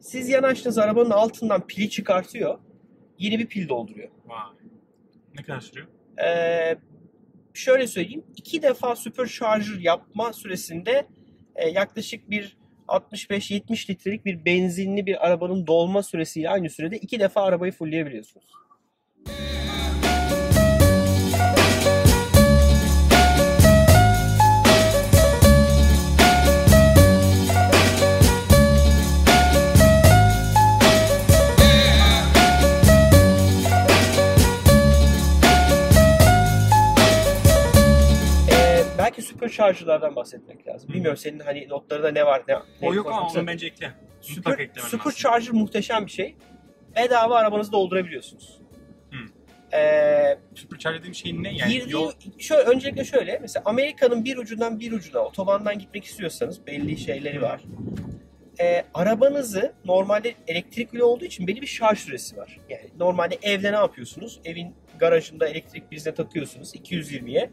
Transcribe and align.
Siz 0.00 0.28
yanaştığınız 0.28 0.78
arabanın 0.78 1.10
altından 1.10 1.66
pili 1.66 1.90
çıkartıyor. 1.90 2.58
Yeni 3.18 3.38
bir 3.38 3.46
pil 3.46 3.68
dolduruyor. 3.68 4.08
Vay. 4.26 4.38
Ne 5.38 5.42
kadar 5.42 5.60
sürüyor? 5.60 5.86
Ee, 6.24 6.76
şöyle 7.54 7.86
söyleyeyim. 7.86 8.24
iki 8.36 8.62
defa 8.62 8.96
supercharger 8.96 9.78
yapma 9.80 10.32
süresinde 10.32 11.06
e, 11.56 11.68
yaklaşık 11.68 12.30
bir 12.30 12.56
65-70 12.88 13.90
litrelik 13.90 14.24
bir 14.24 14.44
benzinli 14.44 15.06
bir 15.06 15.26
arabanın 15.26 15.66
dolma 15.66 16.02
süresiyle 16.02 16.50
aynı 16.50 16.70
sürede 16.70 16.98
iki 16.98 17.20
defa 17.20 17.42
arabayı 17.42 17.72
fullleyebiliyorsunuz. 17.72 18.46
Supercharger'lardan 39.60 40.16
bahsetmek 40.16 40.68
lazım. 40.68 40.90
Hı. 40.90 40.94
Bilmiyorum 40.94 41.16
senin 41.16 41.38
hani 41.38 41.68
notlarında 41.68 42.10
ne 42.10 42.26
var 42.26 42.42
ne, 42.48 42.56
O 42.82 42.94
yok 42.94 43.06
ama 43.06 43.28
onu 43.28 43.46
bence 43.46 43.66
ekle. 43.66 43.92
Super, 44.20 44.58
lazım. 44.58 44.82
supercharger 44.90 45.52
muhteşem 45.52 46.06
bir 46.06 46.10
şey. 46.10 46.36
Bedava 46.96 47.36
arabanızı 47.36 47.72
doldurabiliyorsunuz. 47.72 48.60
Hı. 49.10 49.16
Ee, 49.76 50.38
Supercharger 50.54 50.98
dediğim 50.98 51.14
şey 51.14 51.42
ne? 51.42 51.54
Yani 51.54 51.72
girdiği, 51.72 51.92
yol... 51.92 52.12
şöyle, 52.38 52.62
öncelikle 52.62 53.04
şöyle, 53.04 53.38
mesela 53.38 53.62
Amerika'nın 53.66 54.24
bir 54.24 54.36
ucundan 54.36 54.80
bir 54.80 54.92
ucuna 54.92 55.18
otobandan 55.18 55.78
gitmek 55.78 56.04
istiyorsanız 56.04 56.66
belli 56.66 56.98
şeyleri 56.98 57.42
var. 57.42 57.60
Ee, 58.60 58.84
arabanızı 58.94 59.72
normalde 59.84 60.34
elektrikli 60.46 61.02
olduğu 61.02 61.24
için 61.24 61.46
belli 61.46 61.62
bir 61.62 61.66
şarj 61.66 61.98
süresi 61.98 62.36
var. 62.36 62.58
Yani 62.68 62.90
normalde 62.98 63.38
evde 63.42 63.72
ne 63.72 63.76
yapıyorsunuz? 63.76 64.40
Evin 64.44 64.74
garajında 64.98 65.48
elektrik 65.48 65.90
prizine 65.90 66.14
takıyorsunuz 66.14 66.74
220'ye. 66.74 67.50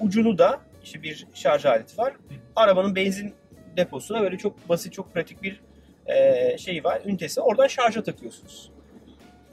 Ucunu 0.00 0.38
da 0.38 0.60
işte 0.84 1.02
bir 1.02 1.26
şarj 1.34 1.66
aleti 1.66 1.98
var. 1.98 2.14
Arabanın 2.56 2.96
benzin 2.96 3.34
deposuna 3.76 4.20
böyle 4.20 4.38
çok 4.38 4.68
basit, 4.68 4.92
çok 4.92 5.14
pratik 5.14 5.42
bir 5.42 5.60
e, 6.06 6.58
şey 6.58 6.84
var, 6.84 7.02
ünitesi. 7.06 7.40
Oradan 7.40 7.66
şarja 7.66 8.02
takıyorsunuz. 8.02 8.70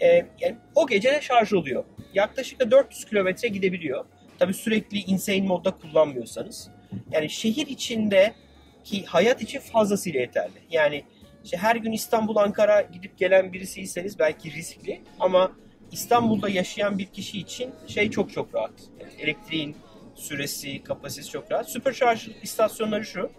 E, 0.01 0.07
yani 0.39 0.55
o 0.75 0.87
gece 0.87 1.19
şarj 1.21 1.53
oluyor. 1.53 1.83
Yaklaşık 2.13 2.59
da 2.59 2.71
400 2.71 3.05
kilometre 3.05 3.47
gidebiliyor. 3.47 4.05
Tabii 4.39 4.53
sürekli 4.53 4.97
insane 4.97 5.41
modda 5.41 5.71
kullanmıyorsanız. 5.71 6.69
Yani 7.11 7.29
şehir 7.29 7.67
içinde 7.67 8.33
ki 8.83 9.05
hayat 9.05 9.41
için 9.41 9.59
fazlasıyla 9.59 10.19
yeterli. 10.19 10.59
Yani 10.71 11.03
işte 11.43 11.57
her 11.57 11.75
gün 11.75 11.91
İstanbul, 11.91 12.35
Ankara 12.35 12.81
gidip 12.81 13.17
gelen 13.17 13.53
birisiyseniz 13.53 14.19
belki 14.19 14.51
riskli 14.51 15.01
ama 15.19 15.51
İstanbul'da 15.91 16.49
yaşayan 16.49 16.97
bir 16.97 17.05
kişi 17.05 17.39
için 17.39 17.71
şey 17.87 18.11
çok 18.11 18.33
çok 18.33 18.55
rahat. 18.55 18.71
Yani 18.99 19.11
elektriğin 19.19 19.75
süresi, 20.17 20.83
kapasitesi 20.83 21.29
çok 21.29 21.51
rahat. 21.51 21.69
Supercharge 21.69 22.21
istasyonları 22.43 23.05
şu. 23.05 23.31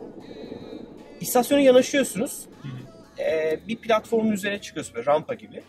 İstasyona 1.20 1.60
yanaşıyorsunuz. 1.60 2.46
Ee, 3.18 3.60
bir 3.68 3.76
platformun 3.76 4.32
üzerine 4.32 4.60
çıkıyorsunuz 4.60 4.96
böyle 4.96 5.06
rampa 5.06 5.34
gibi. 5.34 5.62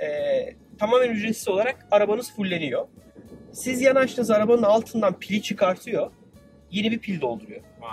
Ee, 0.00 0.54
tamamen 0.78 1.10
ücretsiz 1.10 1.48
olarak 1.48 1.86
arabanız 1.90 2.32
fulleniyor. 2.32 2.88
Siz 3.52 3.82
yanaştığınız 3.82 4.30
arabanın 4.30 4.62
altından 4.62 5.18
pili 5.18 5.42
çıkartıyor. 5.42 6.10
Yeni 6.70 6.90
bir 6.90 6.98
pil 6.98 7.20
dolduruyor. 7.20 7.60
Vay. 7.80 7.90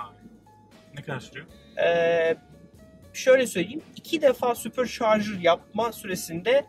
Ne 0.97 1.01
kadar 1.01 1.19
sürüyor? 1.19 1.47
Ee, 1.85 2.35
şöyle 3.13 3.47
söyleyeyim. 3.47 3.81
iki 3.95 4.21
defa 4.21 4.55
supercharger 4.55 5.39
yapma 5.41 5.91
süresinde 5.91 6.65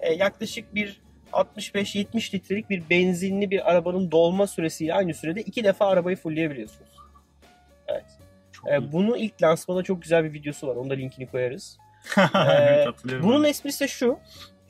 e, 0.00 0.12
yaklaşık 0.14 0.74
bir 0.74 1.00
65-70 1.32 2.34
litrelik 2.34 2.70
bir 2.70 2.82
benzinli 2.90 3.50
bir 3.50 3.70
arabanın 3.70 4.10
dolma 4.10 4.46
süresiyle 4.46 4.94
aynı 4.94 5.14
sürede 5.14 5.40
iki 5.40 5.64
defa 5.64 5.86
arabayı 5.86 6.16
fullleyebiliyorsunuz. 6.16 6.90
Evet. 7.88 8.04
Çok 8.52 8.68
Ee, 8.68 8.78
iyi. 8.78 8.92
bunun 8.92 9.16
ilk 9.16 9.42
lansmanda 9.42 9.82
çok 9.82 10.02
güzel 10.02 10.24
bir 10.24 10.32
videosu 10.32 10.66
var. 10.68 10.76
Onu 10.76 10.90
da 10.90 10.94
linkini 10.94 11.26
koyarız. 11.26 11.78
hatırlıyorum. 12.14 13.26
Bunun 13.28 13.44
esprisi 13.44 13.84
de 13.84 13.88
şu. 13.88 14.18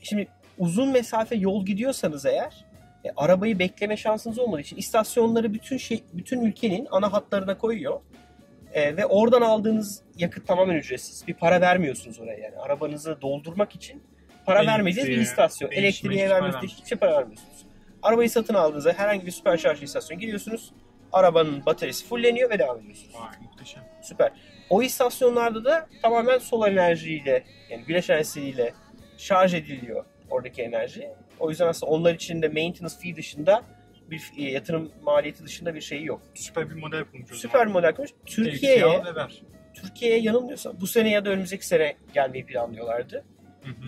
Şimdi 0.01 0.27
uzun 0.59 0.89
mesafe 0.89 1.35
yol 1.35 1.65
gidiyorsanız 1.65 2.25
eğer 2.25 2.65
e, 3.05 3.09
arabayı 3.17 3.59
bekleme 3.59 3.97
şansınız 3.97 4.39
olmadığı 4.39 4.61
için 4.61 4.77
istasyonları 4.77 5.53
bütün 5.53 5.77
şey 5.77 6.03
bütün 6.13 6.41
ülkenin 6.45 6.87
ana 6.91 7.13
hatlarına 7.13 7.57
koyuyor. 7.57 7.99
E, 8.73 8.97
ve 8.97 9.05
oradan 9.05 9.41
aldığınız 9.41 10.01
yakıt 10.17 10.47
tamamen 10.47 10.75
ücretsiz. 10.75 11.27
Bir 11.27 11.33
para 11.33 11.61
vermiyorsunuz 11.61 12.19
oraya 12.19 12.37
yani. 12.39 12.57
Arabanızı 12.57 13.21
doldurmak 13.21 13.75
için 13.75 14.03
para 14.45 14.59
Elektriğe, 14.59 14.77
vermediğiniz 14.77 15.09
bir 15.09 15.17
istasyon. 15.17 15.71
Elektriğe 15.71 16.29
vermiyorsunuz. 16.29 16.73
Hiçbir 16.73 16.87
şey 16.87 16.97
para 16.97 17.11
vermiyorsunuz. 17.11 17.65
Arabayı 18.03 18.29
satın 18.29 18.53
aldığınızda 18.53 18.93
herhangi 18.93 19.25
bir 19.25 19.31
süperşarj 19.31 19.83
istasyonuna 19.83 20.21
giriyorsunuz. 20.21 20.73
Arabanın 21.13 21.65
bataryası 21.65 22.05
fulleniyor 22.05 22.49
ve 22.49 22.59
devam 22.59 22.79
ediyorsunuz. 22.79 23.15
Vay 23.15 23.29
muhteşem. 23.41 23.83
Süper. 24.01 24.31
O 24.69 24.83
istasyonlarda 24.83 25.65
da 25.65 25.87
tamamen 26.01 26.37
solar 26.37 26.71
enerjiyle 26.71 27.43
yani 27.69 27.83
güneş 27.83 28.09
enerjisiyle 28.09 28.73
şarj 29.17 29.53
ediliyor 29.53 30.05
oradaki 30.29 30.61
enerji. 30.61 31.09
O 31.39 31.49
yüzden 31.49 31.67
aslında 31.67 31.91
onlar 31.91 32.13
için 32.13 32.41
de 32.41 32.47
maintenance 32.47 32.95
fee 33.01 33.15
dışında 33.15 33.63
bir 34.11 34.31
e, 34.37 34.43
yatırım 34.43 34.91
maliyeti 35.01 35.43
dışında 35.43 35.75
bir 35.75 35.81
şeyi 35.81 36.05
yok. 36.05 36.21
Süper 36.33 36.69
bir 36.69 36.75
model 36.75 37.03
kurmuş 37.03 37.31
Süper 37.31 37.67
bir 37.67 37.71
model 37.71 37.95
kurmuş. 37.95 38.11
Türkiye'ye. 38.25 39.03
Türkiye'ye 39.73 40.19
yanılmıyorsam 40.19 40.73
bu 40.81 40.87
sene 40.87 41.09
ya 41.09 41.25
da 41.25 41.29
önümüzdeki 41.29 41.67
sene 41.67 41.95
gelmeyi 42.13 42.45
planlıyorlardı. 42.45 43.25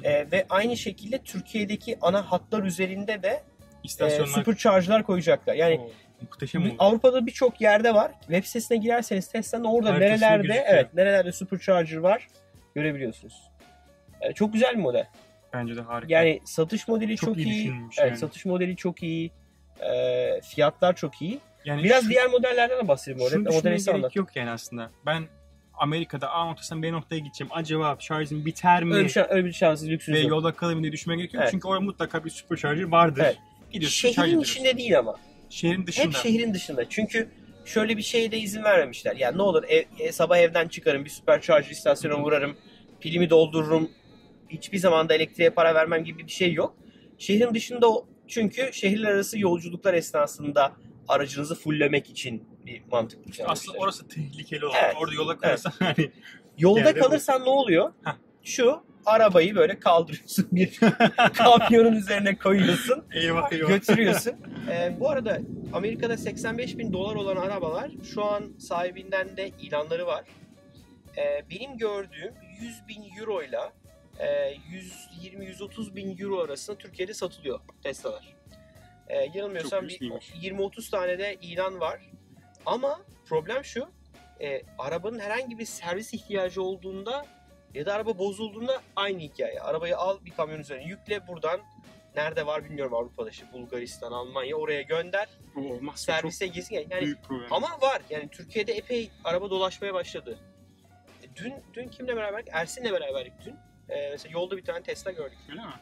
E, 0.04 0.32
ve 0.32 0.46
aynı 0.50 0.78
şekilde 0.78 1.18
Türkiye'deki 1.18 1.98
ana 2.02 2.32
hatlar 2.32 2.64
üzerinde 2.64 3.24
de 3.24 3.28
e, 3.28 3.44
İstasyonlar. 3.84 4.28
supercharge'lar 4.34 5.04
koyacaklar. 5.04 5.54
Yani 5.56 5.80
Oo, 5.80 5.92
muhteşem 6.22 6.64
oldu. 6.66 6.76
Avrupa'da 6.80 7.26
birçok 7.26 7.62
yerde 7.62 7.94
var. 7.94 8.12
Web 8.22 8.44
sitesine 8.44 8.78
girerseniz 8.78 9.28
Tesla'nın 9.28 9.64
orada 9.64 9.94
Haritasında 9.94 10.30
nerelerde 10.30 10.48
gözüküyor. 10.48 10.66
evet 10.68 10.94
nerelerde 10.94 11.32
supercharger 11.32 11.98
var 11.98 12.28
görebiliyorsunuz. 12.76 13.34
Ee, 14.22 14.34
çok 14.34 14.54
güzel 14.54 14.72
bir 14.78 14.82
model. 14.82 15.08
Bence 15.54 15.76
de 15.76 15.82
harika. 15.82 16.14
Yani 16.14 16.40
satış 16.46 16.88
modeli 16.88 17.18
Çok 17.18 17.30
çok, 17.30 17.38
iyi 17.38 17.68
Evet, 18.00 18.10
yani. 18.10 18.18
satış 18.18 18.46
modeli 18.46 18.76
çok 18.76 19.04
iyi. 19.04 19.32
Ee, 19.82 20.42
fiyatlar 20.44 20.96
çok 20.96 21.22
iyi. 21.22 21.40
yani 21.66 21.84
Biraz 21.84 22.04
şu- 22.04 22.10
diğer 22.10 22.28
modellerden 22.30 22.84
de 22.84 22.88
bahsedeyim 22.88 23.20
bu 23.20 23.24
arada. 23.24 23.36
Şunu 23.36 23.46
düşünmeye 23.50 23.78
gerek 23.78 23.96
anlat. 23.96 24.16
yok 24.16 24.36
yani 24.36 24.50
aslında. 24.50 24.92
Ben 25.06 25.24
Amerika'da 25.78 26.30
A 26.32 26.46
noktasından 26.46 26.84
B 26.84 26.92
noktaya 26.92 27.20
gideceğim. 27.20 27.52
Acaba 27.54 27.98
şarjım 28.00 28.46
biter 28.46 28.84
mi? 28.84 28.94
Öyle 28.94 29.06
bir, 29.06 29.10
şey, 29.10 29.24
öyle 29.30 29.46
bir 29.46 29.52
şansınız, 29.52 29.90
Ve 29.90 29.94
lüksünüz 29.94 30.22
yok. 30.24 30.30
yolda 30.32 30.76
mı 30.76 30.82
diye 30.84 30.92
düşünmeye 30.92 31.18
gerek 31.18 31.34
yok. 31.34 31.42
Evet. 31.44 31.52
Çünkü 31.52 31.68
orada 31.68 31.82
mutlaka 31.82 32.26
bir 32.26 32.30
supercharger 32.30 32.84
vardır. 32.84 33.22
Evet. 33.26 33.38
Gidiyorsun, 33.72 34.08
şarj 34.10 34.16
Şehrin 34.16 34.28
ediyorsun. 34.28 34.52
içinde 34.52 34.78
değil 34.78 35.00
ama. 35.00 35.16
Şehrin 35.50 35.88
dışında. 35.88 36.06
Hep 36.06 36.16
şehrin 36.16 36.54
dışında. 36.54 36.90
Çünkü 36.90 37.30
şöyle 37.66 37.98
bir 37.98 38.02
şeye 38.02 38.32
de 38.32 38.38
izin 38.38 38.64
vermemişler. 38.64 39.16
Yani 39.16 39.38
ne 39.38 39.42
olur 39.42 39.64
ev, 39.68 39.84
e, 40.00 40.12
sabah 40.12 40.38
evden 40.38 40.68
çıkarım, 40.68 41.06
bir 41.06 41.10
supercharger 41.10 41.70
istasyona 41.72 42.24
uğrarım, 42.24 42.58
pilimi 43.00 43.30
doldururum, 43.30 43.90
hiçbir 44.50 44.78
zaman 44.78 45.10
da 45.10 45.14
elektriğe 45.14 45.50
para 45.50 45.76
vermem 45.76 46.04
gibi 46.04 46.28
bir 46.28 46.32
şey 46.32 46.54
yok. 46.54 46.76
Şehrin 47.18 47.54
dışında 47.54 47.88
çünkü 48.28 48.70
şehirler 48.74 49.12
arası 49.12 49.40
yolculuklar 49.40 49.94
esnasında 49.94 50.74
aracınızı 51.08 51.56
fulllemek 51.56 52.10
için 52.10 52.44
bir 52.74 52.92
mantık 52.92 53.20
planlamışlar. 53.24 53.52
aslında 53.52 53.78
orası 53.78 54.08
tehlikeli 54.08 54.66
olan. 54.66 54.78
Evet. 54.84 54.96
Orada 55.00 55.16
yola 55.16 55.38
kalırsan 55.38 55.74
hani 55.80 56.12
Yolda 56.58 56.80
Yerde 56.80 57.00
bu. 57.00 57.04
kalırsan 57.04 57.46
ne 57.46 57.50
oluyor? 57.50 57.92
Heh. 58.04 58.12
Şu 58.44 58.84
arabayı 59.06 59.56
böyle 59.56 59.80
kaldırıyorsun 59.80 60.48
bir 60.52 60.80
kamyonun 61.34 61.94
üzerine 61.96 62.36
koyuyorsun. 62.38 63.06
eyvah 63.14 63.52
eyvah. 63.52 63.68
götürüyorsun. 63.68 64.34
Ee, 64.72 64.96
bu 65.00 65.10
arada 65.10 65.40
Amerika'da 65.74 66.18
85 66.18 66.78
bin 66.78 66.94
dolar 66.94 67.16
olan 67.16 67.36
arabalar 67.36 67.92
şu 68.14 68.24
an 68.24 68.54
sahibinden 68.60 69.38
de 69.38 69.50
ilanları 69.62 70.06
var. 70.08 70.26
Ee, 71.18 71.46
benim 71.50 71.78
gördüğüm 71.78 72.34
100 72.62 72.88
bin 72.88 73.18
euro 73.20 73.44
ile 73.44 73.60
120-130 75.22 75.96
bin 75.96 76.18
euro 76.20 76.40
arasında 76.44 76.78
Türkiye'de 76.78 77.14
satılıyor 77.14 77.60
Tesla'lar. 77.84 78.36
Ee, 79.08 79.18
yanılmıyorsam 79.34 79.80
Çok 79.80 79.90
bir 79.90 79.94
lükslüymüş. 79.94 80.32
20-30 80.32 80.92
tane 80.92 81.20
de 81.20 81.36
ilan 81.42 81.80
var. 81.80 82.02
Ama 82.66 83.02
problem 83.26 83.64
şu, 83.64 83.88
e, 84.42 84.62
arabanın 84.78 85.20
herhangi 85.20 85.60
bir 85.60 85.66
servis 85.66 86.14
ihtiyacı 86.14 86.62
olduğunda 86.64 87.26
ya 87.74 87.86
da 87.86 87.94
araba 87.94 88.18
bozulduğunda 88.18 88.82
aynı 88.96 89.20
hikaye. 89.20 89.60
Arabayı 89.62 89.98
al 89.98 90.26
bir 90.26 90.32
kamyon 90.32 90.60
üzerine 90.60 90.84
yükle 90.88 91.28
buradan 91.28 91.60
nerede 92.16 92.46
var 92.46 92.64
bilmiyorum 92.64 92.94
Avrupa'da 92.94 93.30
işte 93.30 93.46
Bulgaristan, 93.54 94.12
Almanya 94.12 94.56
oraya 94.56 94.82
gönder. 94.82 95.28
O 95.58 95.60
olmazsa 95.60 96.14
Servise 96.14 96.48
gitsin. 96.48 96.88
Yani 96.90 97.16
problem. 97.28 97.48
ama 97.54 97.68
var. 97.82 98.02
Yani 98.10 98.30
Türkiye'de 98.30 98.74
epey 98.74 99.12
araba 99.24 99.50
dolaşmaya 99.50 99.94
başladı. 99.94 100.40
E, 101.24 101.36
Dün 101.36 101.54
dün 101.74 101.88
kimle 101.88 102.16
beraber? 102.16 102.44
Ersin'le 102.52 102.92
beraberdik 102.92 103.34
dün. 103.46 103.56
E, 103.90 104.10
mesela 104.10 104.32
yolda 104.34 104.58
bir 104.58 104.66
tane 104.66 104.84
Tesla 104.84 105.12
gördük. 105.12 105.38
Öyle 105.50 105.62
mi? 105.62 105.74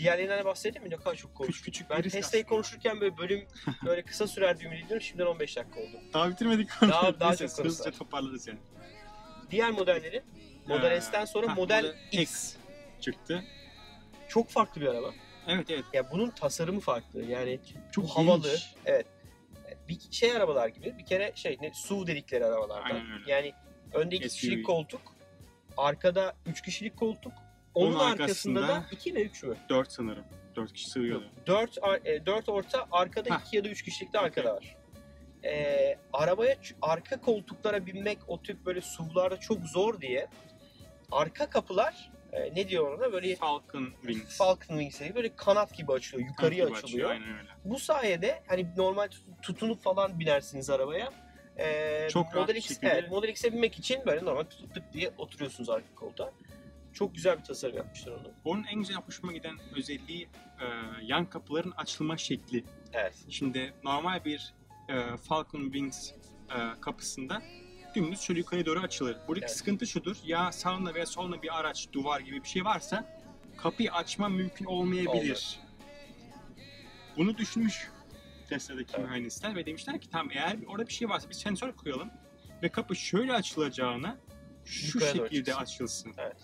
Diğerlerinden 0.00 0.38
de 0.38 0.44
bahsedeyim 0.44 0.82
mi? 0.88 0.90
Ne 0.90 0.96
kadar 0.96 1.14
çok 1.14 1.34
konuştuk. 1.34 1.64
Küçük 1.64 1.88
küçük 1.88 1.90
Ben 1.90 2.02
Tesla'yı 2.10 2.44
konuşurken 2.44 3.00
böyle 3.00 3.18
bölüm 3.18 3.46
böyle 3.86 4.02
kısa 4.02 4.26
sürer 4.26 4.58
diye 4.58 4.68
ümit 4.68 4.84
ediyorum. 4.84 5.02
Şimdiden 5.06 5.26
15 5.26 5.56
dakika 5.56 5.80
oldu. 5.80 6.00
Daha 6.12 6.30
bitirmedik. 6.30 6.68
Daha- 6.82 7.20
daha 7.20 7.28
Neyse, 7.28 7.48
çok 7.48 7.56
konusu 7.56 7.78
hızlıca 7.78 7.98
toparlarız 7.98 8.46
yani. 8.46 8.58
Diğer 9.50 9.70
modellerin 9.70 10.22
Model 10.66 11.00
S'ten 11.00 11.24
sonra 11.24 11.48
ha, 11.50 11.54
Model 11.54 11.94
X. 12.12 12.54
çıktı. 13.00 13.44
Çok 14.28 14.48
farklı 14.48 14.80
bir 14.80 14.86
araba. 14.86 15.10
Evet 15.48 15.70
evet. 15.70 15.84
Ya 15.92 16.10
bunun 16.10 16.30
tasarımı 16.30 16.80
farklı. 16.80 17.24
Yani 17.24 17.60
Çok 17.92 18.10
havalı. 18.10 18.42
geniş. 18.48 18.74
Evet. 18.84 19.06
Bir 19.88 19.98
şey 20.10 20.32
arabalar 20.36 20.68
gibi. 20.68 20.98
Bir 20.98 21.06
kere 21.06 21.32
şey 21.34 21.58
ne 21.60 21.72
SUV 21.74 22.06
dedikleri 22.06 22.44
arabalardan. 22.44 22.90
Aynen 22.90 23.12
öyle. 23.12 23.32
Yani 23.32 23.52
önde 23.94 24.16
iki 24.16 24.28
kişilik 24.28 24.66
koltuk, 24.66 25.00
arkada 25.76 26.34
üç 26.46 26.62
kişilik 26.62 26.96
koltuk. 26.96 27.32
Onun, 27.74 27.94
Onun 27.94 28.10
arkasında, 28.12 28.60
arkasında- 28.60 28.68
da 28.68 28.84
iki 28.92 29.14
ve 29.14 29.22
üç 29.24 29.42
mü? 29.42 29.56
4 29.68 29.92
sanırım. 29.92 30.24
4 30.56 30.72
kişi 30.72 30.90
ar- 31.82 32.00
e, 32.04 32.26
dört 32.26 32.48
orta, 32.48 32.86
arkada 32.92 33.34
Hah. 33.34 33.40
iki 33.46 33.56
ya 33.56 33.64
da 33.64 33.68
üç 33.68 33.82
kişilik 33.82 34.12
de 34.12 34.18
arkada 34.18 34.54
var. 34.54 34.76
Ee, 35.44 35.98
arabaya 36.12 36.56
arka 36.82 37.20
koltuklara 37.20 37.86
binmek 37.86 38.18
o 38.26 38.42
tip 38.42 38.66
böyle 38.66 38.80
SUV'larda 38.80 39.36
çok 39.40 39.58
zor 39.64 40.00
diye 40.00 40.26
arka 41.12 41.50
kapılar 41.50 42.10
e, 42.32 42.54
ne 42.54 42.68
diyor 42.68 42.98
ona 42.98 43.12
böyle 43.12 43.36
Falcon 43.36 43.92
Wings. 44.02 44.36
Falcon 44.38 44.78
Wings 44.78 45.00
gibi 45.00 45.14
böyle 45.14 45.36
kanat 45.36 45.74
gibi 45.76 45.92
açılıyor, 45.92 46.28
yukarıya 46.28 46.64
Gibi 46.66 46.76
açılıyor. 46.76 47.10
Aynen 47.10 47.38
öyle. 47.38 47.48
Bu 47.64 47.78
sayede 47.78 48.42
hani 48.46 48.66
normal 48.76 49.06
tut- 49.08 49.42
tutunup 49.42 49.82
falan 49.82 50.18
binersiniz 50.20 50.70
arabaya. 50.70 51.10
Ee, 51.58 52.08
Çok 52.10 52.34
Model 52.34 52.56
X, 52.56 52.68
şekilde- 52.68 52.88
evet, 52.88 53.10
Model 53.10 53.28
X'e 53.28 53.52
binmek 53.52 53.78
için 53.78 54.06
böyle 54.06 54.24
normal 54.24 54.42
tutup 54.44 54.92
diye 54.92 55.10
oturuyorsunuz 55.18 55.70
arka 55.70 55.94
koltuğa. 55.94 56.30
Çok 56.92 57.14
güzel 57.14 57.38
bir 57.38 57.44
tasarım 57.44 57.76
yapmışlar 57.76 58.12
onu. 58.12 58.32
Onun 58.44 58.64
en 58.64 58.78
güzel 58.78 58.96
hoşuma 58.96 59.32
giden 59.32 59.58
özelliği 59.76 60.28
e, 60.60 60.66
yan 61.02 61.26
kapıların 61.30 61.70
açılma 61.76 62.16
şekli. 62.16 62.64
Evet. 62.92 63.14
Şimdi 63.28 63.74
normal 63.84 64.24
bir 64.24 64.54
e, 64.88 65.16
Falcon 65.16 65.62
Wings 65.62 66.10
e, 66.10 66.80
kapısında 66.80 67.42
dümdüz 67.94 68.20
şöyle 68.20 68.40
yukarı 68.40 68.66
doğru 68.66 68.80
açılır. 68.80 69.16
Buradaki 69.28 69.46
Evet. 69.46 69.56
sıkıntı 69.56 69.86
şudur. 69.86 70.16
Ya 70.24 70.52
sağında 70.52 70.94
veya 70.94 71.06
solunda 71.06 71.42
bir 71.42 71.58
araç, 71.60 71.88
duvar 71.92 72.20
gibi 72.20 72.42
bir 72.42 72.48
şey 72.48 72.64
varsa 72.64 73.20
kapıyı 73.56 73.92
açma 73.92 74.28
mümkün 74.28 74.64
olmayabilir. 74.64 75.10
Olmuyor. 75.18 75.38
Bunu 77.16 77.36
düşünmüş 77.38 77.88
Tesla'daki 78.48 78.92
Evet. 78.96 79.08
mühendisler 79.08 79.56
ve 79.56 79.66
demişler 79.66 80.00
ki 80.00 80.10
tamam 80.10 80.30
eğer 80.32 80.56
orada 80.66 80.86
bir 80.86 80.92
şey 80.92 81.08
varsa 81.08 81.28
bir 81.28 81.34
sensör 81.34 81.72
koyalım 81.72 82.10
ve 82.62 82.68
kapı 82.68 82.96
şöyle 82.96 83.32
açılacağına 83.32 84.18
şu 84.64 84.98
Yukarı 84.98 85.16
şekilde 85.16 85.54
açılsın. 85.54 86.14
Evet. 86.18 86.36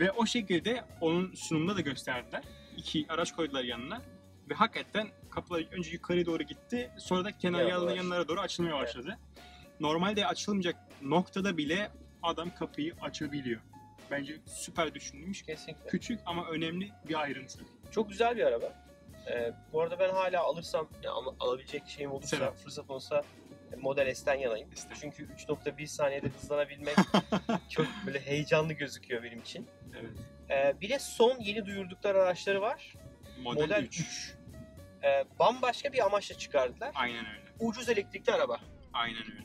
Ve 0.00 0.12
o 0.12 0.26
şekilde 0.26 0.84
onun 1.00 1.34
sunumunda 1.34 1.76
da 1.76 1.80
gösterdiler. 1.80 2.42
İki 2.76 3.06
araç 3.08 3.32
koydular 3.32 3.64
yanına. 3.64 4.02
Ve 4.50 4.54
hakikaten 4.54 5.08
kapılar 5.30 5.66
önce 5.72 5.90
yukarı 5.90 6.26
doğru 6.26 6.42
gitti. 6.42 6.90
Sonra 6.98 7.24
da 7.24 7.38
kenar 7.38 7.64
yanlara, 7.66 7.96
yanlara 7.96 8.28
doğru 8.28 8.40
açılmaya 8.40 8.76
Evet. 8.76 8.86
başladı. 8.86 9.18
Normalde 9.80 10.26
açılmayacak 10.26 10.76
noktada 11.02 11.56
bile 11.56 11.90
adam 12.22 12.54
kapıyı 12.54 12.94
açabiliyor. 13.02 13.60
Bence 14.10 14.36
süper 14.46 14.94
düşünülmüş. 14.94 15.42
Kesinlikle. 15.42 15.90
Küçük 15.90 16.20
ama 16.26 16.46
önemli 16.46 16.90
bir 17.08 17.14
ayrıntı. 17.20 17.58
Çok 17.90 18.08
güzel 18.08 18.36
bir 18.36 18.44
araba. 18.44 18.84
Ee, 19.30 19.52
bu 19.72 19.80
arada 19.80 19.98
ben 19.98 20.10
hala 20.10 20.42
alırsam, 20.42 20.88
ya 21.02 21.12
ama 21.12 21.34
alabilecek 21.40 21.82
şeyim 21.88 22.12
olursa, 22.12 22.36
Selam. 22.36 22.54
fırsat 22.54 22.90
olsa 22.90 23.22
e, 23.72 23.76
Model 23.76 24.14
S'ten 24.14 24.34
yanayım. 24.34 24.76
S'ten. 24.76 24.96
Çünkü 25.00 25.26
3.1 25.26 25.86
saniyede 25.86 26.28
hızlanabilmek 26.28 26.96
çok 27.68 27.86
böyle 28.06 28.20
heyecanlı 28.20 28.72
gözüküyor 28.72 29.22
benim 29.22 29.38
için. 29.40 29.66
Evet. 30.00 30.10
Ee, 30.50 30.80
bir 30.80 30.88
de 30.88 30.98
son 30.98 31.38
yeni 31.40 31.66
duyurdukları 31.66 32.22
araçları 32.22 32.60
var. 32.60 32.94
Model, 33.42 33.60
Model 33.62 33.82
3. 33.84 34.00
3. 34.00 34.34
Ee, 35.04 35.24
bambaşka 35.38 35.92
bir 35.92 36.06
amaçla 36.06 36.38
çıkardılar. 36.38 36.90
Aynen 36.94 37.26
öyle. 37.26 37.40
Ucuz 37.60 37.88
elektrikli 37.88 38.30
araba. 38.32 38.60
Aynen 38.92 39.22
öyle. 39.22 39.44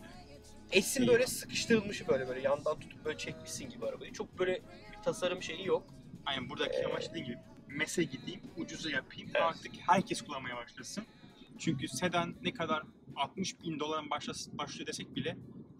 Esin 0.72 1.02
İyi. 1.04 1.08
böyle 1.08 1.28
sıkıştırılmış 1.28 2.08
böyle 2.08 2.28
böyle 2.28 2.42
yandan 2.42 2.80
tutup 2.80 3.06
böyle 3.06 3.18
çekmişsin 3.18 3.70
gibi 3.70 3.86
arabayı. 3.86 4.14
Çok 4.14 4.40
böyle 4.40 4.54
bir 4.92 5.04
tasarım 5.04 5.44
şeyi 5.44 5.66
yok. 5.68 5.88
Aynen 6.26 6.50
buradaki 6.50 6.78
Ee, 6.78 6.86
amaç 6.86 7.10
dediğim 7.10 7.26
gibi 7.28 7.38
mese 7.68 8.04
gideyim, 8.04 8.42
ucuza 8.58 8.90
yapayım. 8.90 9.30
Evet. 9.34 9.42
Artık 9.42 9.72
herkes 9.88 10.22
kullanmaya 10.22 10.56
başlasın. 10.56 11.06
Çünkü 11.60 11.88
sedan 11.88 12.36
ne 12.42 12.54
kadar 12.54 12.84
60 13.16 13.60
bin 13.62 13.80
başlas- 13.80 14.58
başlıyor 14.58 14.88
desek 14.88 15.16
bile 15.16 15.38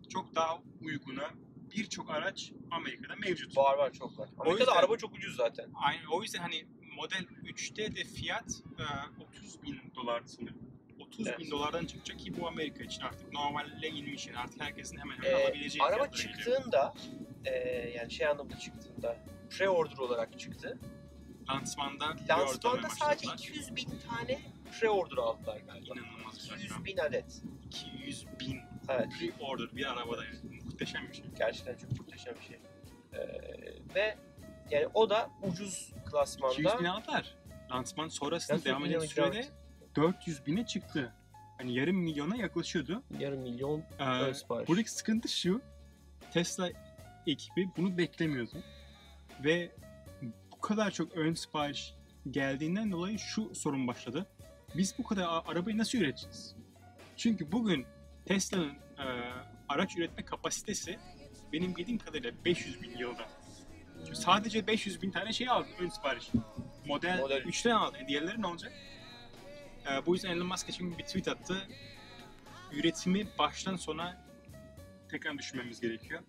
çok 0.10 0.36
daha 0.36 0.60
uyguna 0.82 1.30
birçok 1.72 2.10
araç 2.10 2.52
Amerika'da 2.72 3.16
mevcut. 3.16 3.58
Var 3.58 3.78
var 3.78 3.94
çok 3.94 4.20
var. 4.20 4.30
Amerika'da 4.40 4.60
yüzden- 4.72 4.80
araba 4.84 4.98
çok 4.98 5.14
ucuz 5.16 5.36
zaten. 5.36 5.70
Aynen 5.76 6.06
o 6.06 6.22
yüzden 6.22 6.40
hani 6.40 6.66
Model 6.96 7.26
3'te 7.44 7.96
de 7.96 8.04
fiyat 8.04 8.62
e, 8.80 8.84
30 9.24 9.64
bin 9.64 9.82
dolar 9.96 10.24
sanırım. 10.26 10.58
30 11.00 11.28
Evet. 11.28 11.40
bin 11.40 11.52
dolardan 11.52 11.86
çıkacak 11.86 12.20
ki 12.20 12.38
bu 12.40 12.48
Amerika 12.48 12.84
için 12.84 13.02
artık 13.02 13.34
normalle 13.34 13.88
inmiş 13.90 14.28
yani 14.28 14.38
artık 14.38 14.62
herkesin 14.62 14.98
hemen 14.98 15.16
hemen 15.18 15.30
Ee, 15.40 15.44
alabileceği 15.46 15.84
araba 15.84 16.06
geliyor. 16.06 16.34
çıktığında 16.36 16.94
e, 17.46 17.52
yani 17.98 18.12
şey 18.12 18.28
anlamda 18.28 18.60
çıktığında 18.60 19.18
pre-order 19.50 20.00
olarak 20.02 20.40
çıktı. 20.40 20.80
Lansmanda 21.50 22.16
Lansmanda 22.30 22.90
sadece 22.90 23.28
başladılar. 23.28 23.34
200 23.50 23.76
bin 23.76 24.00
tane 24.10 24.40
pre-order 24.82 25.20
aldılar 25.22 25.58
galiba. 25.68 25.94
İnanılmaz 26.00 26.50
bir 26.50 26.56
200 26.56 26.72
rakam. 26.72 26.86
bin 26.86 26.98
adet. 26.98 27.42
200 27.66 28.26
bin 28.40 28.60
Evet. 28.90 29.08
pre-order 29.20 29.76
bir 29.76 29.92
arabada 29.92 30.26
yani. 30.26 30.55
Muhteşem 30.76 31.08
bir 31.10 31.14
şey. 31.14 31.26
Gerçekten 31.38 31.76
çok 31.76 32.00
muhteşem 32.00 32.34
bir 32.36 32.46
şey. 32.46 32.60
Ee, 33.14 33.96
ve 33.96 34.18
yani 34.72 34.88
o 34.94 35.10
da 35.10 35.30
ucuz 35.42 35.90
200 35.90 36.12
klasmanda. 36.12 36.80
bin 36.80 36.86
aldılar. 36.86 37.36
Lansman 37.72 38.08
sonrasında 38.08 38.66
devam 38.66 38.86
eden 38.86 39.00
sürede 39.00 39.46
400 39.96 40.46
bine 40.46 40.66
çıktı. 40.66 41.14
Hani 41.58 41.74
yarım 41.74 41.96
milyona 41.98 42.36
yaklaşıyordu. 42.36 43.04
Yarım 43.20 43.40
milyon 43.42 43.80
Ee, 43.80 44.34
sipariş. 44.34 44.70
buradaki 44.70 44.92
sıkıntı 44.92 45.28
şu. 45.28 45.62
Tesla 46.34 46.70
ekibi 47.28 47.70
bunu 47.78 47.98
beklemiyordu. 47.98 48.58
Ve 49.44 49.72
bu 50.52 50.62
kadar 50.62 50.92
çok 50.92 51.12
ön 51.18 51.34
sipariş 51.34 51.94
geldiğinden 52.32 52.92
dolayı 52.92 53.20
şu 53.20 53.56
sorun 53.56 53.88
başladı. 53.88 54.26
Biz 54.78 54.96
bu 54.98 55.04
kadar 55.04 55.28
arabayı 55.46 55.78
nasıl 55.78 55.98
üreteceğiz? 55.98 56.56
Çünkü 57.18 57.52
bugün 57.52 57.86
Tesla'nın 58.26 58.70
e, 59.00 59.06
araç 59.70 59.98
üretme 59.98 60.26
kapasitesi 60.26 61.00
benim 61.54 61.76
bildiğim 61.76 62.00
kadarıyla 62.00 62.32
500 62.46 62.82
bin 62.82 62.98
yılda. 62.98 63.30
Çünkü 64.06 64.16
sadece 64.16 64.68
500 64.68 65.02
bin 65.02 65.12
tane 65.12 65.34
şey 65.34 65.50
aldı 65.50 65.68
ön 65.80 65.90
sipariş. 65.90 66.30
Model, 66.86 67.20
Model 67.20 67.42
3'ten 67.42 67.76
aldı. 67.76 67.98
E, 68.04 68.08
diğerleri 68.08 68.42
ne 68.42 68.48
olacak? 68.48 68.74
E, 69.92 70.06
bu 70.06 70.14
yüzden 70.14 70.30
Elon 70.30 70.48
Musk 70.48 70.70
için 70.70 70.98
bir 70.98 71.04
tweet 71.04 71.28
attı. 71.28 71.68
Üretimi 72.72 73.28
baştan 73.40 73.76
sona 73.76 74.26
tekrar 75.12 75.38
düşünmemiz 75.38 75.82
gerekiyor. 75.82 76.22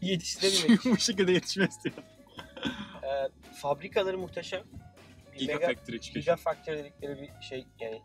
Yetiştirememek. 0.00 0.84
bu 0.84 0.96
şekilde 0.96 1.32
yetişmez 1.32 1.84
diyor. 1.84 1.96
ee, 3.02 3.28
fabrikaları 3.54 4.18
muhteşem. 4.18 4.62
Bir 5.40 5.46
mega, 5.46 5.74
çıkıyor. 5.74 6.00
Gigafactory 6.00 6.78
dedikleri 6.78 7.22
bir 7.22 7.46
şey 7.46 7.66
yani 7.80 8.02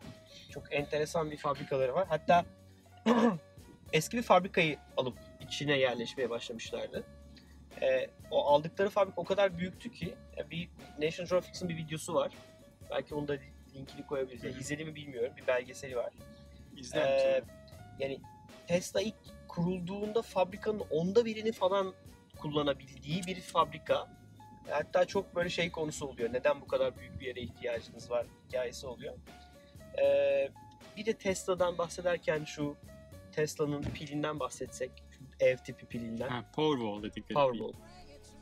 çok 0.50 0.72
enteresan 0.72 1.30
bir 1.30 1.36
fabrikaları 1.36 1.94
var. 1.94 2.06
Hatta 2.08 2.44
eski 3.92 4.16
bir 4.16 4.22
fabrikayı 4.22 4.78
alıp 4.96 5.18
içine 5.40 5.78
yerleşmeye 5.78 6.30
başlamışlardı. 6.30 7.04
Ee, 7.82 8.10
o 8.30 8.46
aldıkları 8.46 8.90
fabrika 8.90 9.20
o 9.20 9.24
kadar 9.24 9.58
büyüktü 9.58 9.92
ki 9.92 10.14
bir 10.50 10.68
National 11.02 11.28
Geographic'in 11.28 11.68
bir 11.68 11.76
videosu 11.76 12.14
var. 12.14 12.32
Belki 12.90 13.14
onu 13.14 13.28
da 13.28 13.36
linkini 13.74 14.06
koyabiliriz. 14.06 14.44
Yani 14.44 14.56
izledi 14.60 14.84
mi 14.84 14.94
bilmiyorum. 14.94 15.32
Bir 15.36 15.46
belgeseli 15.46 15.96
var. 15.96 16.12
Ee, 16.72 16.74
misin? 16.74 17.00
yani 17.98 18.20
Tesla 18.66 19.00
ilk 19.00 19.14
kurulduğunda 19.48 20.22
fabrikanın 20.22 20.82
onda 20.90 21.24
birini 21.24 21.52
falan 21.52 21.94
kullanabildiği 22.38 23.22
bir 23.26 23.40
fabrika. 23.40 24.08
Hatta 24.70 25.04
çok 25.04 25.36
böyle 25.36 25.48
şey 25.48 25.70
konusu 25.70 26.06
oluyor. 26.06 26.32
Neden 26.32 26.60
bu 26.60 26.66
kadar 26.66 26.96
büyük 26.96 27.20
bir 27.20 27.26
yere 27.26 27.40
ihtiyacınız 27.40 28.10
var 28.10 28.26
hikayesi 28.48 28.86
oluyor. 28.86 29.14
Ee, 30.02 30.50
bir 30.96 31.06
de 31.06 31.12
Tesla'dan 31.12 31.78
bahsederken 31.78 32.44
şu 32.44 32.76
Tesla'nın 33.38 33.82
pilinden 33.82 34.40
bahsetsek. 34.40 34.90
Ev 35.40 35.56
tipi 35.56 35.86
pilinden. 35.86 36.28
Ha, 36.28 36.44
Powerwall 36.54 37.02
dedikleri. 37.02 37.34
Powerball. 37.34 37.72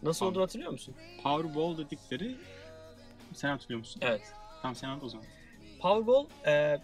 Nasıl 0.02 0.18
Tamam. 0.18 0.30
olduğunu 0.30 0.42
hatırlıyor 0.42 0.70
musun? 0.72 0.94
Powerwall 1.22 1.78
dedikleri 1.78 2.36
sen 3.34 3.48
hatırlıyor 3.48 3.78
musun? 3.78 4.00
Evet. 4.04 4.22
Tamam 4.62 4.74
sen 4.74 4.88
anlat 4.88 5.02
o 5.04 5.08
zaman. 5.08 5.26
Powerball 5.80 6.26
e, 6.46 6.78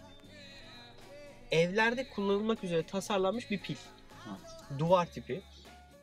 evlerde 1.51 2.09
kullanılmak 2.09 2.63
üzere 2.63 2.83
tasarlanmış 2.83 3.51
bir 3.51 3.59
pil. 3.59 3.75
Evet. 4.29 4.79
Duvar 4.79 5.05
tipi. 5.05 5.41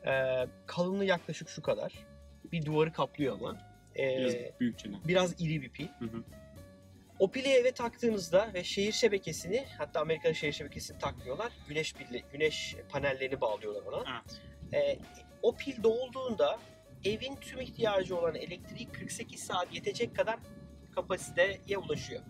E, 0.05 0.45
kalınlığı 0.65 1.05
yaklaşık 1.05 1.49
şu 1.49 1.61
kadar. 1.61 1.93
Bir 2.51 2.65
duvarı 2.65 2.93
kaplıyor 2.93 3.35
ama. 3.39 3.57
E, 3.95 4.17
Biraz 4.19 4.59
büyükçe. 4.59 4.89
biraz 5.07 5.41
iri 5.41 5.61
bir 5.61 5.69
pil. 5.69 5.87
Hı 5.99 6.05
hı. 6.05 6.23
O 7.21 7.31
pili 7.31 7.47
eve 7.47 7.71
taktığınızda 7.71 8.51
ve 8.53 8.63
şehir 8.63 8.91
şebekesini 8.91 9.65
hatta 9.77 9.99
Amerika'da 9.99 10.33
şehir 10.33 10.51
şebekesini 10.51 10.99
takmıyorlar. 10.99 11.51
Güneş 11.67 11.93
pille, 11.93 12.23
güneş 12.33 12.75
panellerini 12.89 13.41
bağlıyorlar 13.41 13.81
ona. 13.83 14.23
Evet. 14.71 14.99
E, 14.99 14.99
o 15.41 15.55
pil 15.55 15.83
dolduğunda 15.83 16.59
evin 17.05 17.35
tüm 17.35 17.61
ihtiyacı 17.61 18.17
olan 18.17 18.35
elektriği 18.35 18.91
48 18.91 19.43
saat 19.43 19.75
yetecek 19.75 20.15
kadar 20.15 20.39
kapasiteye 20.95 21.77
ulaşıyor. 21.77 22.21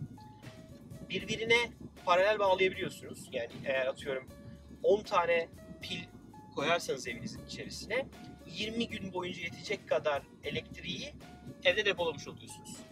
Birbirine 1.09 1.69
paralel 2.05 2.39
bağlayabiliyorsunuz. 2.39 3.29
Yani 3.31 3.51
eğer 3.65 3.85
atıyorum 3.85 4.29
10 4.83 5.03
tane 5.03 5.47
pil 5.81 6.03
koyarsanız 6.55 7.07
evinizin 7.07 7.45
içerisine 7.45 8.05
20 8.45 8.87
gün 8.87 9.13
boyunca 9.13 9.41
yetecek 9.41 9.89
kadar 9.89 10.23
elektriği 10.43 11.13
evde 11.63 11.85
depolamış 11.85 12.27
oluyorsunuz. 12.27 12.90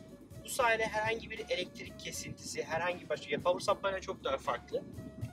Bu 0.49 0.53
sayede 0.53 0.83
herhangi 0.85 1.29
bir 1.29 1.39
elektrik 1.49 1.99
kesintisi, 1.99 2.63
herhangi 2.63 3.01
bir 3.01 3.09
başka, 3.09 3.31
ya 3.31 3.41
power 3.41 3.59
supply'la 3.59 4.01
çok 4.01 4.23
daha 4.23 4.37
farklı. 4.37 4.83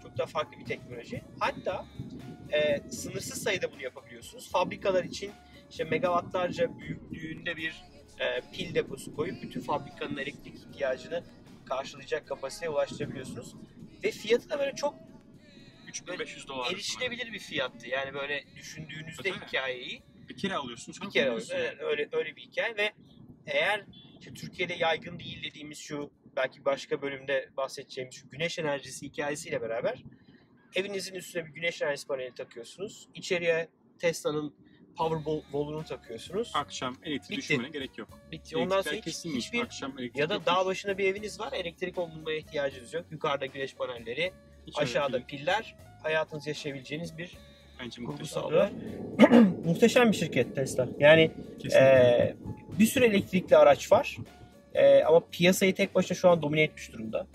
Çok 0.02 0.18
daha 0.18 0.26
farklı 0.26 0.58
bir 0.58 0.64
teknoloji. 0.64 1.23
Hatta 1.40 1.87
e, 2.52 2.90
sınırsız 2.90 3.42
sayıda 3.42 3.73
bunu 3.73 3.82
yapabiliyorsunuz. 3.82 4.50
Fabrikalar 4.50 5.04
için 5.04 5.32
işte 5.70 5.85
megawattlarca 5.85 6.78
büyüklüğünde 6.78 7.56
bir 7.56 7.82
e, 8.18 8.40
pil 8.52 8.75
deposu 8.75 9.16
koyup 9.16 9.42
bütün 9.42 9.61
fabrikanın 9.61 10.16
elektrik 10.16 10.54
ihtiyacını 10.54 11.25
karşılayacak 11.64 12.28
kapasiteye 12.28 12.70
ulaştırabiliyorsunuz. 12.70 13.54
Ve 14.04 14.11
fiyatı 14.11 14.50
da 14.50 14.58
böyle 14.58 14.75
çok 14.75 14.94
3500 15.88 16.49
dolar. 16.49 16.73
erişilebilir 16.73 17.32
bir 17.32 17.38
fiyattı. 17.38 17.88
Yani 17.88 18.14
böyle 18.14 18.44
düşündüğünüzde 18.56 19.30
Tabii. 19.30 19.46
hikayeyi 19.46 20.02
Bir 20.28 20.37
kere 20.37 20.54
alıyorsun 20.54 20.94
bir 21.02 21.11
kere 21.11 21.28
alıyorsun. 21.28 21.54
Evet, 21.56 21.76
öyle 21.80 22.08
öyle 22.12 22.37
bir 22.37 22.42
hikaye 22.42 22.76
ve 22.76 22.92
eğer 23.46 23.85
işte 24.26 24.40
Türkiye'de 24.47 24.75
yaygın 24.75 25.18
değil 25.18 25.45
dediğimiz 25.45 25.78
şu 25.78 26.11
belki 26.37 26.64
başka 26.64 27.02
bölümde 27.02 27.49
bahsedeceğimiz 27.56 28.14
şu 28.14 28.30
güneş 28.30 28.59
enerjisi 28.59 29.06
hikayesiyle 29.06 29.61
beraber 29.62 30.02
evinizin 30.75 31.14
üstüne 31.14 31.47
bir 31.47 31.50
güneş 31.50 31.83
enerjisi 31.83 32.06
paneli 32.06 32.35
takıyorsunuz. 32.35 33.09
İçeriye 33.14 33.68
Tesla'nın 33.99 34.54
Powerball'unu 34.97 35.85
takıyorsunuz. 35.85 36.52
Akşam 36.54 36.97
elektrik 37.04 37.30
Bitti. 37.30 37.38
düşünmene 37.38 37.68
gerek 37.68 37.99
yok. 37.99 38.09
Bitti. 38.33 38.56
Ondan 38.56 38.83
sonra 38.83 38.95
hiç, 38.95 39.25
hiçbir 39.25 39.61
Akşam 39.61 39.99
elektrik 39.99 40.16
ya 40.21 40.28
da 40.28 40.35
yok. 40.35 40.47
dağ 40.47 40.66
başında 40.66 40.99
bir 40.99 41.04
eviniz 41.04 41.40
var. 41.40 41.52
Elektrik 41.52 41.97
bulmaya 41.97 42.38
ihtiyacınız 42.38 42.95
yok. 42.95 43.04
Yukarıda 43.11 43.47
güneş 43.47 43.75
panelleri, 43.75 44.33
Hiç 44.66 44.78
aşağıda 44.78 45.12
değil. 45.12 45.25
piller. 45.26 45.76
Hayatınızı 46.02 46.49
yaşayabileceğiniz 46.49 47.18
bir 47.18 47.37
Bence 47.80 48.02
muhteşem. 48.02 48.42
Muhteşem 49.64 50.12
bir 50.12 50.16
şirket 50.16 50.54
Tesla. 50.54 50.88
Yani 50.99 51.30
Kesinlikle. 51.59 51.78
Ee, 51.80 52.37
bir 52.78 52.87
sürü 52.87 53.04
elektrikli 53.04 53.56
araç 53.56 53.92
var. 53.92 54.16
Ee, 54.75 55.02
ama 55.02 55.23
piyasayı 55.30 55.75
tek 55.75 55.95
başına 55.95 56.16
şu 56.16 56.30
an 56.30 56.42
domine 56.42 56.62
etmiş 56.62 56.92
durumda. 56.92 57.26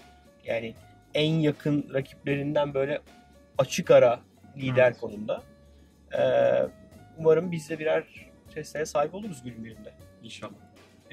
Yani 0.45 0.75
en 1.13 1.33
yakın 1.33 1.89
rakiplerinden 1.93 2.73
böyle 2.73 3.01
açık 3.57 3.91
ara 3.91 4.19
lider 4.57 4.87
Evet. 4.87 4.99
konumda. 4.99 5.43
Ee, 6.17 6.21
umarım 7.17 7.51
biz 7.51 7.69
de 7.69 7.79
birer 7.79 8.03
Tesla'ya 8.53 8.85
sahip 8.85 9.13
oluruz 9.15 9.43
günün 9.43 9.65
birinde. 9.65 9.93
İnşallah. 10.23 10.51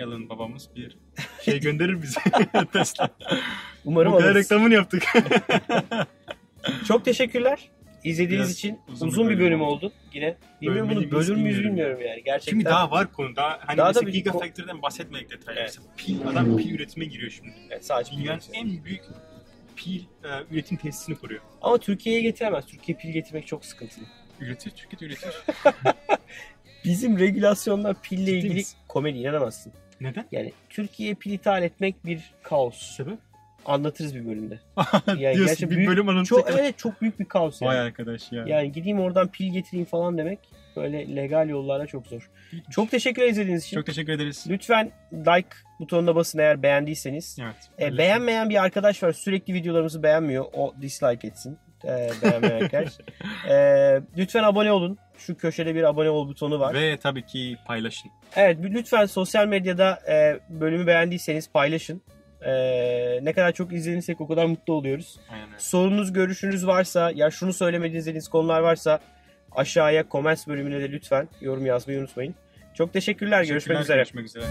Alan 0.03 0.29
babamız 0.29 0.69
bir 0.77 0.99
şey 1.43 1.61
gönderir 1.61 2.03
bize. 2.03 2.21
Tesla. 2.73 3.09
Umarım 3.85 4.13
Bu 4.13 4.19
kadar 4.19 4.35
reklamını 4.35 4.75
yaptık. 4.75 5.03
Çok 6.89 7.05
teşekkürler. 7.05 7.71
İzlediğiniz 8.05 8.47
Biraz 8.47 8.57
için 8.59 8.79
uzun 8.93 9.09
uzun, 9.09 9.25
bir 9.29 9.31
bölüm 9.35 9.41
bölüm 9.47 9.63
oldu. 9.63 9.93
Yine 10.15 10.37
bilmiyorum 10.63 10.91
bunu 10.95 11.11
bölür 11.11 11.37
müyüz 11.37 11.59
bilmiyorum. 11.65 12.01
yani. 12.07 12.23
Gerçekten. 12.25 12.51
Çünkü 12.53 12.65
daha 12.65 12.91
var 12.91 13.13
konu. 13.13 13.37
Daha 13.37 13.59
hani 13.67 13.79
Daha 13.79 13.87
mesela 13.89 14.03
da 14.03 14.07
bir- 14.07 14.13
Gigafactory'den 14.13 14.83
bahsetmedik 14.83 15.31
detaylı. 15.31 15.61
Evet. 15.61 15.79
Mesela 15.79 15.95
pil, 15.97 16.29
adam 16.29 16.57
pil 16.57 16.71
üretime 16.75 17.05
giriyor 17.05 17.31
şimdi. 17.31 17.51
Evet, 17.71 17.85
sadece 17.87 18.17
Dünyanın 18.17 18.41
en 18.53 18.85
büyük 18.85 19.03
pil 19.77 20.01
e, 20.01 20.29
üretim 20.51 20.77
tesisini 20.77 21.17
kuruyor. 21.17 21.41
Ama 21.63 21.79
Türkiye'ye 21.79 22.23
getiremez. 22.23 22.67
Türkiye 22.67 22.99
pil 22.99 23.09
getirmek 23.13 23.47
çok 23.47 23.65
sıkıntılı. 23.65 24.05
Üretir, 24.41 24.71
Türkiye 24.71 25.09
üretir. 25.11 25.31
Bizim 26.85 27.19
regülasyonlar 27.19 28.03
pille 28.03 28.25
Ciddi 28.25 28.31
ilgili 28.31 28.55
misin? 28.55 28.79
komedi 28.89 29.19
inanamazsın. 29.19 29.73
Neden? 30.01 30.27
Yani 30.33 30.53
Türkiye'ye 30.71 31.15
pil 31.15 31.31
ithal 31.33 31.63
etmek 31.63 32.07
bir 32.07 32.21
kaos. 32.43 32.97
Sebep? 32.97 33.19
Anlatırız 33.69 34.15
bir 34.15 34.27
bölümde. 34.27 34.61
Yani 35.19 35.37
Diyorsun 35.37 35.71
bir 35.71 35.77
büyük- 35.77 35.91
bölüm 35.91 36.09
anlatacak. 36.09 36.29
Çok 36.29 36.51
evet 36.61 36.79
çok 36.79 37.01
büyük 37.03 37.21
bir 37.21 37.25
kaos 37.25 37.63
yani. 37.63 37.71
Vay 37.71 37.81
arkadaş 37.81 38.33
ya. 38.33 38.45
Yani 38.47 38.73
gideyim 38.73 39.01
oradan 39.01 39.29
pil 39.29 39.53
getireyim 39.53 39.87
falan 39.87 40.19
demek 40.19 40.39
böyle 40.77 41.17
legal 41.17 41.49
yollarla 41.49 41.87
çok 41.87 42.07
zor. 42.07 42.31
Çok 42.71 42.91
teşekkür 42.91 43.23
ederiz 43.23 43.37
izlediğiniz 43.39 43.65
için. 43.65 43.77
çok 43.77 43.87
teşekkür 43.87 44.13
ederiz. 44.13 44.45
Lütfen 44.49 44.93
like 45.13 45.49
butonuna 45.81 46.15
basın 46.15 46.39
eğer 46.39 46.63
beğendiyseniz. 46.63 47.39
Evet. 47.43 47.93
E, 47.93 47.99
beğenmeyen 47.99 48.51
bir 48.51 48.63
arkadaş 48.63 49.03
var 49.03 49.13
sürekli 49.13 49.55
videolarımızı 49.55 50.03
beğenmiyor. 50.03 50.45
O 50.53 50.75
dislike 50.81 51.29
etsin. 51.29 51.59
E, 51.85 52.11
beğenmeyen 52.23 52.63
arkadaş. 52.63 52.93
E, 53.51 54.01
lütfen 54.17 54.43
abone 54.43 54.73
olun. 54.73 54.99
Şu 55.19 55.37
köşede 55.37 55.75
bir 55.75 55.83
abone 55.83 56.11
ol 56.11 56.29
butonu 56.29 56.61
var. 56.61 56.75
Ve 56.75 56.97
tabii 56.97 57.27
ki 57.27 57.57
paylaşın. 57.67 58.11
Evet 58.37 58.59
lütfen 58.63 59.07
sosyal 59.07 59.47
medyada 59.47 60.01
e, 60.09 60.41
bölümü 60.49 60.87
beğendiyseniz 60.87 61.51
paylaşın. 61.53 62.03
E, 62.43 62.53
ne 63.23 63.33
kadar 63.33 63.53
çok 63.53 63.73
izlenirsek 63.73 64.21
o 64.21 64.29
kadar 64.29 64.47
mutlu 64.47 64.73
oluyoruz. 64.73 65.21
Aynen. 65.33 65.59
Sorunuz, 65.59 66.13
görüşünüz 66.13 66.67
varsa 66.67 67.13
ya 67.15 67.31
şunu 67.31 67.53
söylemediğiniz 67.53 68.07
dediğiniz 68.07 68.29
konular 68.29 68.61
varsa 68.61 69.01
aşağıya 69.53 70.05
comments 70.11 70.47
bölümüne 70.47 70.81
de 70.81 70.93
lütfen 70.93 71.29
yorum 71.41 71.67
yazmayı 71.67 72.01
unutmayın. 72.01 72.35
Çok 72.75 72.93
teşekkürler. 72.93 73.45
Görüşmek 73.45 73.79
Teşekkürler, 73.79 73.81
üzere. 73.81 73.97
Görüşmek 73.97 74.25
üzere. 74.25 74.45